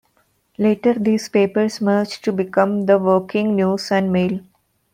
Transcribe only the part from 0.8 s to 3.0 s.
these papers merged to become the